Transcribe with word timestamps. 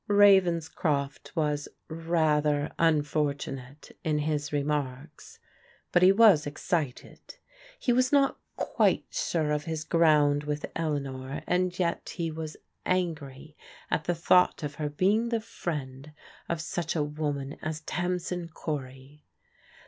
Ravenscroft 0.09 1.31
was 1.35 1.67
rather 1.87 2.71
unfortunate 2.79 3.95
in 4.03 4.17
his 4.17 4.51
remarks. 4.51 5.37
But 5.91 6.01
he 6.01 6.11
was 6.11 6.47
excited. 6.47 7.35
He 7.77 7.93
was 7.93 8.11
not 8.11 8.39
quite 8.55 9.05
sure 9.11 9.51
of 9.51 9.65
his 9.65 9.83
ground 9.83 10.43
with 10.45 10.65
Eleanor, 10.75 11.43
and 11.45 11.77
yet 11.77 12.13
he 12.15 12.31
was 12.31 12.57
angry 12.83 13.55
at 13.91 14.05
the 14.05 14.15
thought 14.15 14.63
of 14.63 14.73
her 14.81 14.89
being 14.89 15.29
the 15.29 15.39
friend 15.39 16.11
of 16.49 16.61
such 16.61 16.95
a 16.95 17.03
woman 17.03 17.57
as 17.61 17.81
Tamsin 17.81 18.49
Cory. 18.49 19.23